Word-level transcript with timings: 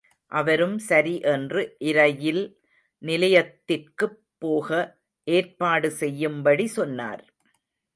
அவரும் 0.31 0.77
சரி 0.79 1.19
என்று 1.31 1.61
இரயில் 1.81 2.41
நிலையத்திற்குப் 3.01 4.19
போக 4.37 4.69
ஏற்பாடு 5.27 5.91
செய்யும்படி 5.91 6.67
சொன்னார். 6.71 7.23